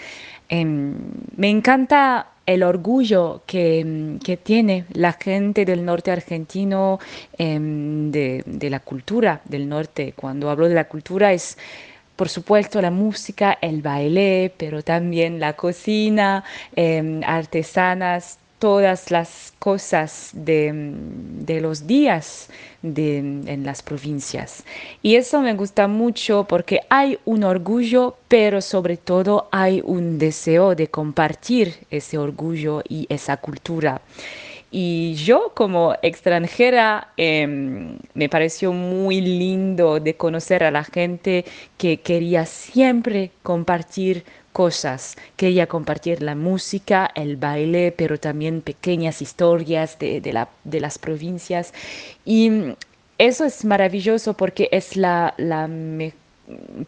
[0.48, 0.96] Em,
[1.36, 6.98] me encanta el orgullo que, tiene la gente del norte argentino
[7.36, 10.14] em, de, la cultura del norte.
[10.16, 11.58] Cuando hablo de la cultura es,
[12.16, 16.42] por supuesto, la música, el baile, pero también la cocina,
[16.74, 22.48] em, artesanas, todas las cosas de, los días
[22.82, 24.64] en las provincias.
[25.02, 30.74] Y eso me gusta mucho porque hay un orgullo, pero sobre todo hay un deseo
[30.74, 34.00] de compartir ese orgullo y esa cultura.
[34.70, 41.46] Y yo como extranjera em, me pareció muy lindo de conocer a la gente
[41.78, 44.24] que quería siempre compartir
[44.58, 45.16] cosas.
[45.36, 51.72] Quería compartir la música, el baile, pero también pequeñas historias de, la, de las provincias.
[52.24, 52.74] Y
[53.18, 55.70] eso es maravilloso porque es la, la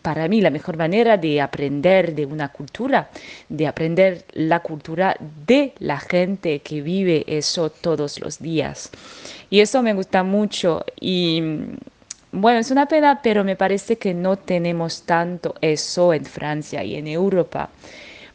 [0.02, 3.08] para mí la mejor manera de aprender de una cultura,
[3.48, 5.16] de aprender la cultura
[5.46, 8.90] de la gente que vive eso todos los días.
[9.48, 11.40] Y eso me gusta mucho y
[12.32, 16.94] bueno, es una pena, pero me parece que no tenemos tanto eso en Francia y
[16.94, 17.70] en Europa.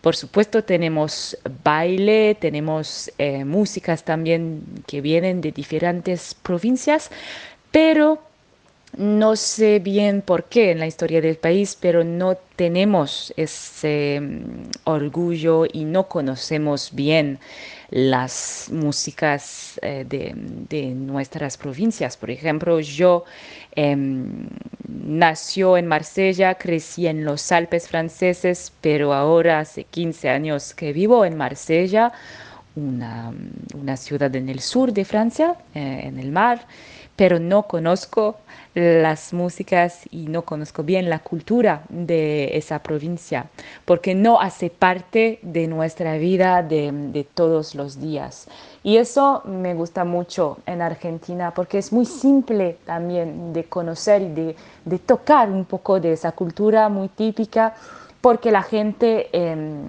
[0.02, 7.10] Por supuesto tenemos baile, tenemos eh, músicas también que vienen de diferentes provincias,
[7.72, 8.22] pero
[8.98, 14.70] no sé bien por qué en la historia del país, pero no tenemos ese mm,
[14.86, 17.40] orgullo y no conocemos bien
[17.90, 22.18] las músicas eh, de, nuestras provincias.
[22.18, 23.26] Por ejemplo, yo
[23.76, 24.48] em,
[24.88, 31.26] nació en Marsella, crecí en los Alpes franceses, pero ahora hace 15 años que vivo
[31.26, 32.12] en Marsella,
[32.76, 33.32] una,
[33.98, 36.68] ciudad en el sur de Francia, eh, en el mar,
[37.16, 38.38] pero no conozco
[38.74, 43.46] las músicas y no conozco bien la cultura de esa provincia,
[43.86, 48.48] porque no hace parte de nuestra vida de, todos los días.
[48.84, 54.56] Y eso me gusta mucho en Argentina, porque es muy simple también de conocer y
[54.84, 57.76] de, tocar un poco de esa cultura muy típica,
[58.20, 59.86] porque la gente em,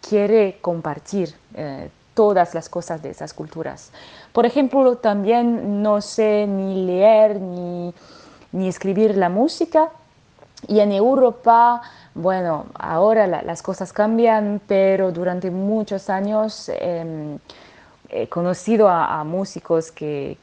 [0.00, 1.34] quiere compartir.
[1.54, 3.92] Eh, todas las cosas de esas culturas.
[4.36, 7.94] Por ejemplo, también no sé ni leer ni
[8.56, 9.90] ni escribir la música.
[10.66, 11.82] Y en Europa,
[12.14, 17.38] bueno, ahora las cosas cambian, pero durante muchos años em,
[18.08, 20.38] he conocido a, músicos que,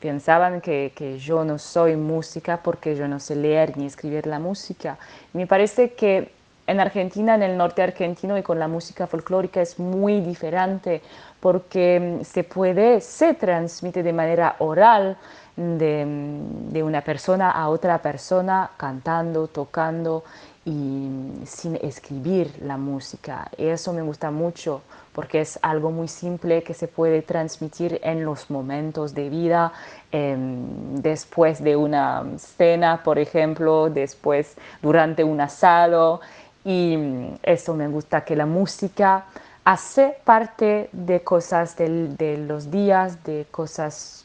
[0.00, 4.40] pensaban que, que, yo no soy música porque yo no sé leer ni escribir la
[4.40, 4.98] música.
[5.32, 6.32] Me parece que
[6.66, 11.02] en Argentina, en el norte argentino y con la música folclórica es muy diferente
[11.40, 15.16] porque em, se puede, se transmite de manera oral
[15.56, 20.24] de, una persona a otra persona cantando, tocando
[20.64, 21.08] y
[21.44, 23.48] sin escribir la música.
[23.56, 28.50] Eso me gusta mucho porque es algo muy simple que se puede transmitir en los
[28.50, 29.72] momentos de vida,
[30.10, 36.20] em, después de una cena, por ejemplo, después durante un asado.
[36.64, 36.96] Y
[37.42, 39.26] eso me gusta que la música
[39.64, 44.24] hace parte de cosas de los días, de cosas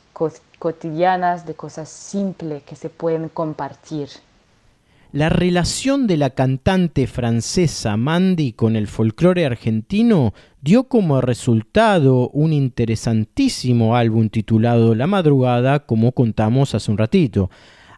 [0.60, 4.10] cotidianas, de cosas simples que se pueden compartir.
[5.12, 12.54] La relación de la cantante francesa Mandy con el folclore argentino dio como resultado un
[12.54, 17.50] interesantísimo álbum titulado La Madrugada, como contamos hace un ratito.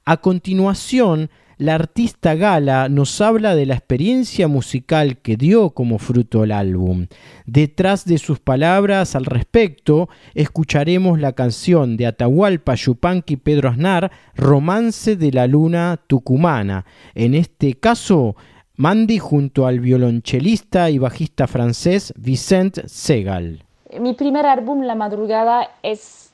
[0.05, 1.29] A continuación,
[1.61, 7.05] la artista Gala nos habla de la experiencia musical que dio como fruto el álbum.
[7.45, 15.15] Detrás de sus palabras al respecto, escucharemos la canción de Atahualpa Yupanqui Pedro Aznar, Romance
[15.15, 16.83] de la Luna Tucumana.
[17.13, 18.35] En este caso,
[18.75, 23.63] Mandy junto al violonchelista y bajista francés Vicent Segal.
[23.99, 26.30] Mi primer álbum, La Madrugada, es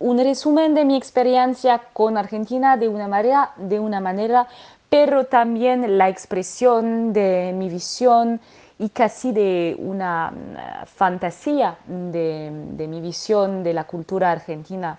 [0.00, 4.48] un resumen de mi experiencia con Argentina de una manera, de una manera
[4.90, 8.40] pero también la expresión de mi visión
[8.78, 10.32] y casi de una
[10.86, 12.50] fantasía de,
[12.88, 14.98] mi visión de la cultura argentina,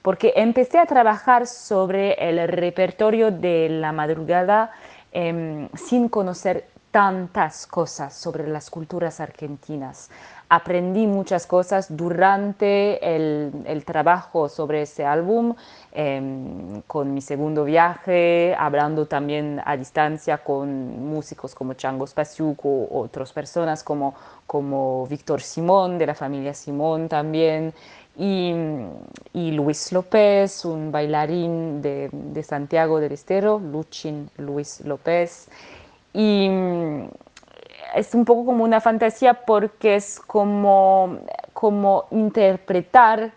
[0.00, 4.70] porque empecé a trabajar sobre el repertorio de la madrugada
[5.10, 10.10] em, sin conocer tantas cosas sobre las culturas argentinas
[10.52, 15.54] aprendí muchas cosas durante el, trabajo sobre ese álbum,
[15.92, 23.32] em, con mi segundo viaje, hablando también a distancia con músicos como Chango Spasiuk otras
[23.32, 24.14] personas como,
[24.46, 27.72] como Víctor Simón, de la familia Simón también.
[28.18, 28.52] Y,
[29.32, 35.48] Luis López, un bailarín de, de Santiago del Estero, Luchin Luis López.
[36.12, 36.50] Y
[37.94, 41.18] es un poco como una fantasía porque es como,
[41.52, 43.32] como interpretar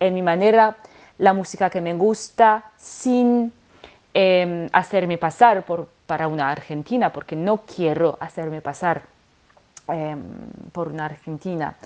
[0.00, 0.76] en mi manera
[1.18, 3.52] la música que me gusta sin
[4.12, 9.02] em, hacerme pasar por, para una argentina, porque no quiero hacerme pasar
[9.88, 10.22] em,
[10.72, 11.76] por una argentina.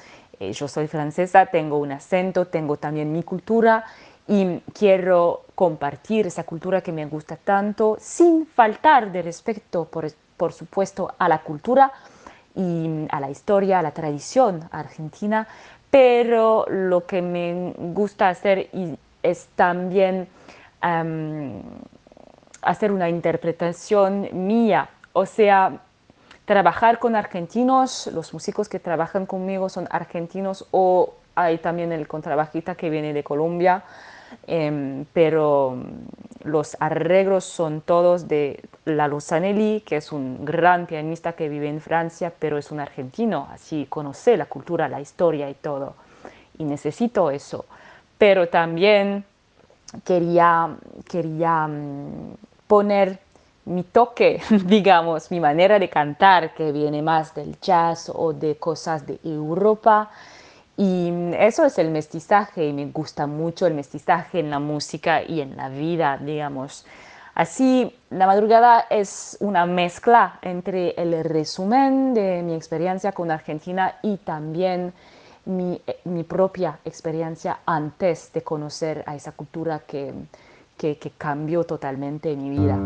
[0.40, 3.84] Eh, yo soy francesa, tengo un acento, tengo también mi cultura
[4.26, 10.06] y quiero compartir esa cultura que me gusta tanto sin faltar de respeto por,
[10.38, 11.92] por supuesto, a la cultura
[12.54, 15.46] y a la historia, a la tradición argentina,
[15.90, 18.70] pero lo que me gusta hacer
[19.22, 20.28] es también
[22.62, 25.80] hacer una interpretación mía, o sea,
[26.44, 32.74] trabajar con argentinos, los músicos que trabajan conmigo son argentinos o hay también el contrabajista
[32.74, 33.84] que viene de Colombia,
[34.46, 41.32] Em, pero mm, los arreglos son todos de Lalo Zanelli, que es un gran pianista
[41.32, 45.54] que vive en Francia, pero es un argentino, así conoce la cultura, la historia y
[45.54, 45.94] todo.
[46.58, 47.66] Y necesito eso.
[48.16, 49.24] Pero también
[50.04, 50.76] quería,
[51.08, 52.34] quería mm,
[52.66, 53.18] poner
[53.66, 59.06] mi toque, digamos, mi manera de cantar, que viene más del jazz o de cosas
[59.06, 60.10] de Europa
[60.80, 65.40] y eso es el mestizaje y me gusta mucho el mestizaje en la música y
[65.40, 66.86] en la vida, digamos.
[67.34, 74.18] Así, la madrugada es una mezcla entre el resumen de mi experiencia con Argentina y
[74.18, 74.92] también
[75.46, 80.14] mi, mi propia experiencia antes de conocer a esa cultura que,
[80.76, 82.78] que, que cambió totalmente mi vida.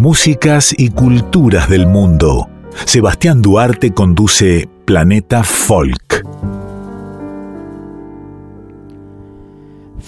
[0.00, 2.48] Músicas y culturas del mundo.
[2.84, 6.19] Sebastián Duarte conduce Planeta Folk.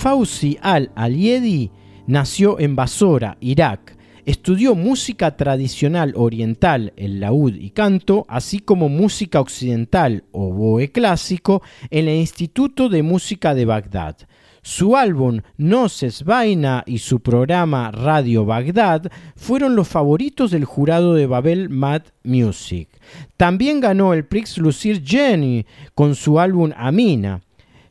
[0.03, 1.71] Fauzi al-Aliedi
[2.09, 3.97] nació en Basora, Irak.
[4.27, 11.63] Estudió música tradicional oriental, el laúd y canto, así como música occidental, o boe clásico,
[11.89, 14.17] en el Instituto de Música de Bagdad.
[14.61, 21.29] Su álbum Noces Vaina y su programa Radio Bagdad fueron los favoritos del jurado de
[21.29, 22.89] Babel Mad Music.
[23.37, 27.41] También ganó el Prix Lucir Jenny con su álbum Amina.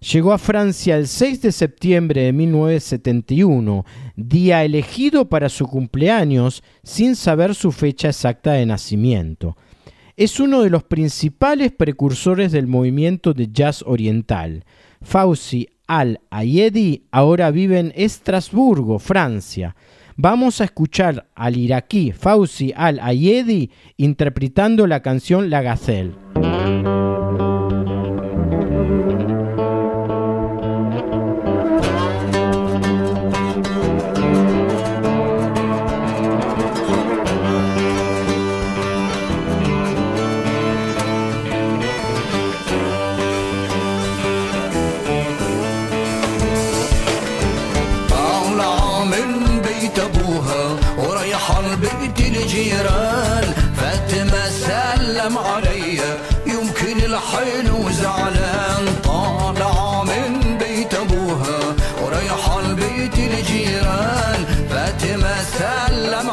[0.01, 3.85] Llegó a Francia el 6 de septiembre de 1971,
[4.15, 9.55] día elegido para su cumpleaños sin saber su fecha exacta de nacimiento.
[10.17, 14.65] Es uno de los principales precursores del movimiento de jazz oriental.
[15.03, 19.75] Fauci al-Ayedi ahora vive en Estrasburgo, Francia.
[20.15, 26.15] Vamos a escuchar al iraquí Fauzi al-Ayedi interpretando la canción La Gazelle.
[63.15, 66.29] بيت الجيران فاتمة سلم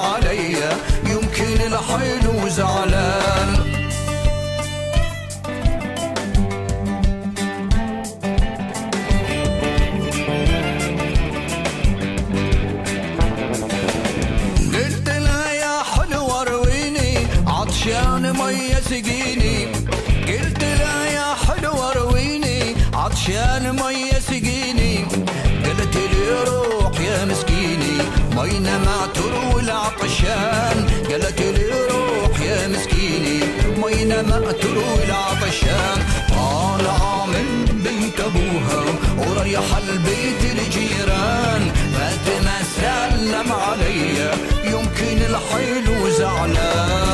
[30.09, 33.41] العطشان قالت لي روح يا مسكيني
[33.77, 35.99] مينا ما تروي العطشان
[36.29, 38.85] طالعة من بيت أبوها
[39.19, 44.31] وريح البيت الجيران فاتمة سلم عليا
[44.65, 47.08] يمكن الحيل زعلان.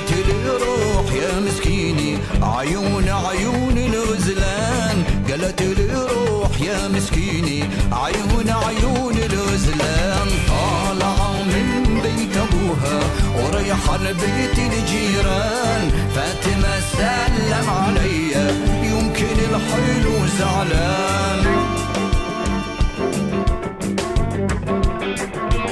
[0.00, 9.16] قالت لي روح يا مسكيني عيون عيون الغزلان قالت لي روح يا مسكيني عيون عيون
[9.16, 13.00] الغزلان طالعة من بيت أبوها
[13.36, 15.90] ورايحة لبيت الجيران.
[16.14, 18.46] فاطمة سلم عليا
[18.82, 21.60] يمكن الحلو زعلان.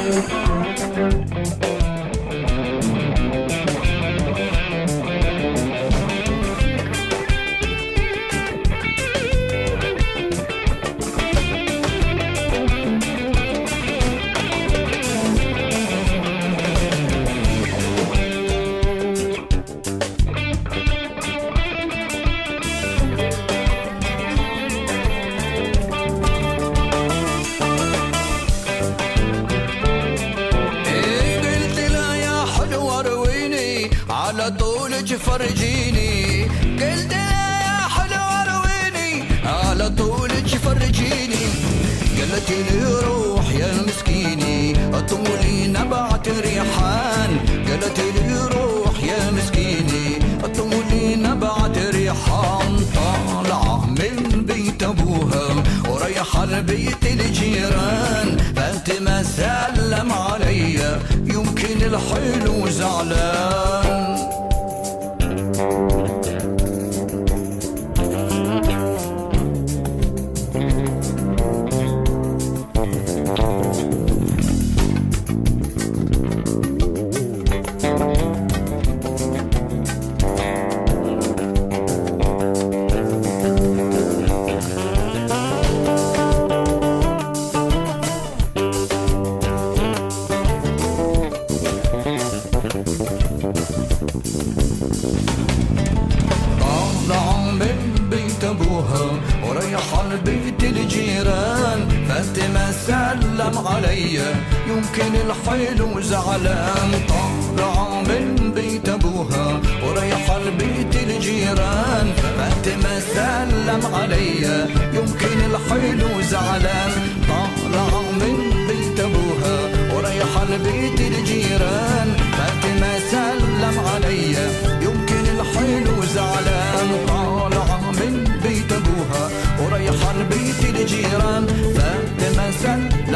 [0.09, 0.48] thank you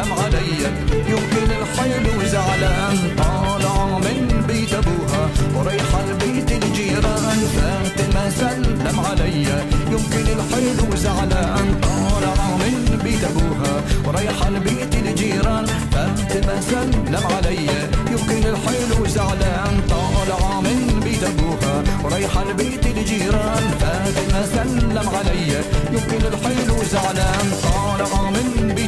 [0.03, 0.71] تحلم عليا
[1.09, 2.97] يمكن الحيل وزعلان.
[3.19, 5.29] طالع من بيت أبوها.
[5.55, 7.39] وريح لبيت الجيران.
[7.55, 11.81] فاطمه سلم عليا يمكن الحيل وزعلان.
[11.83, 13.75] طالع من بيت أبوها.
[14.07, 15.67] وريح لبيت الجيران.
[15.93, 19.75] فاطمه سلم عليا يمكن الحيل وزعلان.
[19.91, 21.75] طالع من بيت أبوها.
[22.05, 23.65] وريح لبيت الجيران.
[23.81, 27.47] فاطمه سلم عليا يمكن الحيل وزعلان.
[27.63, 28.82] طالع من بيت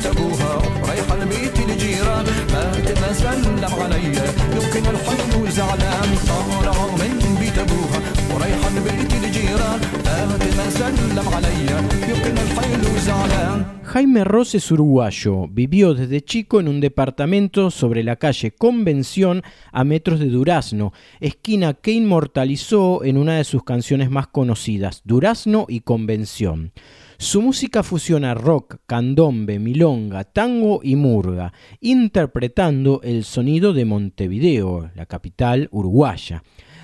[3.93, 4.25] سلم عليا
[4.55, 7.99] يمكن الحلو زعلان طالعة من بيت ابوها
[8.33, 11.77] ورايحة لبيت الجيران فانت ما سلم عليا
[12.09, 18.17] يمكن الحلو زعلان Jaime Ross es uruguayo, vivió desde chico en un departamento sobre la
[18.17, 24.27] calle Convención a metros de Durazno, esquina que inmortalizó en una de sus canciones más
[24.27, 26.71] conocidas, Durazno y Convención.
[27.18, 35.06] Su música fusiona rock, candombe, milonga, tango y murga, interpretando el sonido de Montevideo, la
[35.06, 36.42] capital uruguaya.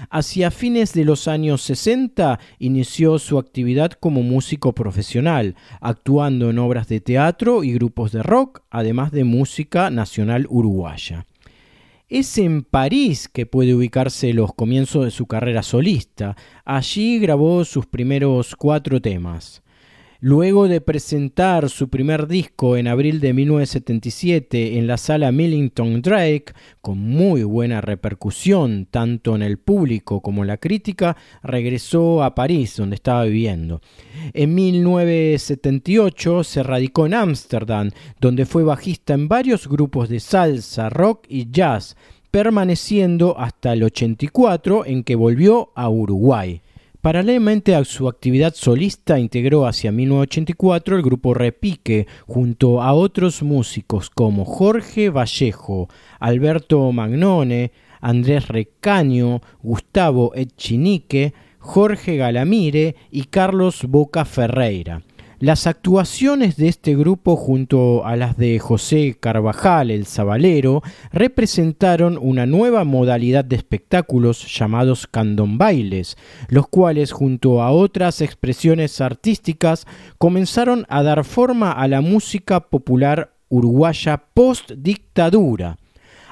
[0.08, 6.88] Hacia fines de los años 60 inició su actividad como músico profesional, actuando en obras
[6.88, 11.26] de teatro y grupos de rock, además de música nacional uruguaya.
[12.08, 16.36] Es en París que puede ubicarse los comienzos de su carrera solista.
[16.64, 19.62] Allí grabó sus primeros cuatro temas.
[20.22, 26.52] Luego de presentar su primer disco en abril de 1977 en la sala Millington Drake,
[26.82, 32.76] con muy buena repercusión tanto en el público como en la crítica, regresó a París,
[32.76, 33.80] donde estaba viviendo.
[34.34, 37.90] En 1978 se radicó en Ámsterdam,
[38.20, 41.96] donde fue bajista en varios grupos de salsa, rock y jazz,
[42.30, 46.60] permaneciendo hasta el 84 en que volvió a Uruguay.
[47.00, 54.10] Paralelamente a su actividad solista, integró hacia 1984 el grupo Repique, junto a otros músicos
[54.10, 55.88] como Jorge Vallejo,
[56.18, 57.72] Alberto Magnone,
[58.02, 65.02] Andrés Recaño, Gustavo Echinique, Jorge Galamire y Carlos Boca Ferreira.
[65.40, 70.82] Las actuaciones de este grupo junto a las de José Carvajal, el Zabalero,
[71.12, 76.18] representaron una nueva modalidad de espectáculos llamados candombailes,
[76.48, 79.86] los cuales junto a otras expresiones artísticas
[80.18, 85.78] comenzaron a dar forma a la música popular uruguaya post-dictadura.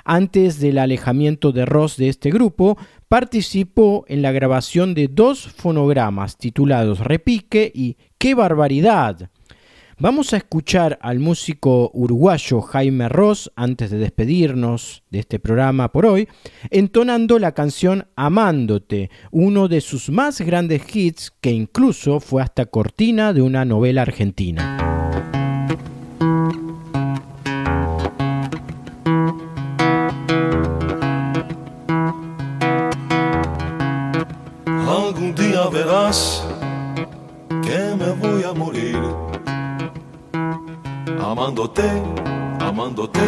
[0.04, 2.76] Antes del alejamiento de Ross de este grupo,
[3.08, 9.30] participó en la grabación de dos fonogramas titulados Repique y ¡Qué barbaridad!
[10.00, 16.04] Vamos a escuchar al músico uruguayo Jaime Ross antes de despedirnos de este programa por
[16.04, 16.28] hoy,
[16.70, 23.32] entonando la canción Amándote, uno de sus más grandes hits que incluso fue hasta cortina
[23.32, 24.87] de una novela argentina.
[41.30, 41.82] Amándote,
[42.58, 43.20] amándote,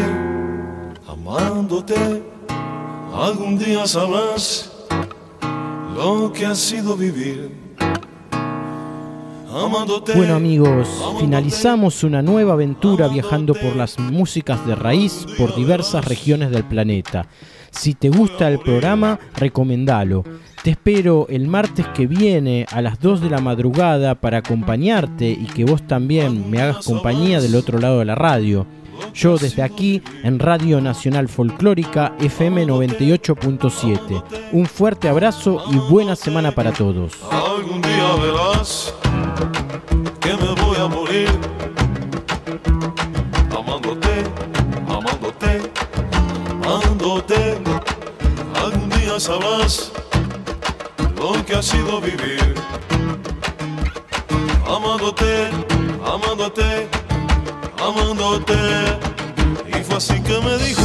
[1.06, 2.22] amándote.
[3.14, 4.72] Algún día sabrás
[5.94, 7.50] lo que ha sido vivir.
[9.52, 10.14] Amándote.
[10.14, 10.88] Bueno amigos,
[11.18, 17.26] finalizamos una nueva aventura viajando por las músicas de raíz por diversas regiones del planeta.
[17.70, 20.24] Si te gusta el programa, recomendalo.
[20.62, 25.46] Te espero el martes que viene a las 2 de la madrugada para acompañarte y
[25.46, 28.66] que vos también me hagas compañía del otro lado de la radio.
[29.14, 34.22] Yo desde aquí en Radio Nacional Folclórica FM 98.7.
[34.52, 37.14] Un fuerte abrazo y buena semana para todos.
[43.56, 44.24] Amándote,
[44.86, 45.60] amándote,
[46.66, 47.58] amándote.
[48.62, 49.90] Algún día sabrás
[51.20, 52.54] lo que ha sido vivir.
[54.66, 55.50] Amándote,
[56.04, 56.88] amándote,
[57.78, 58.54] amándote.
[59.68, 60.82] Y fue así que me dijo,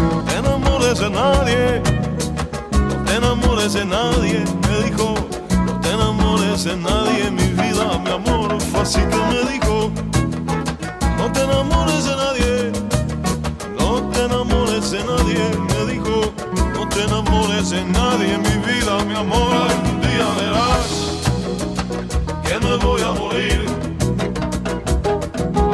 [0.00, 1.82] no te enamores de nadie,
[2.88, 5.14] no te enamores de nadie, me dijo,
[5.66, 9.90] no te enamores de nadie, mi vida, mi amor, fue así que me dijo,
[11.18, 12.72] no te enamores de nadie,
[13.78, 15.63] no te enamores de nadie,
[17.34, 19.70] enamores en nadie en mi vida, mi amor.
[19.70, 21.20] Algún día verás
[22.44, 23.66] que me voy a morir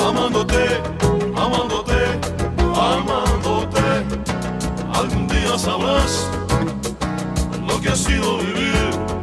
[0.08, 0.80] amándote,
[1.36, 2.18] amándote,
[2.74, 3.80] amándote.
[4.94, 6.28] Algún día sabrás
[7.66, 9.19] lo que ha sido vivir.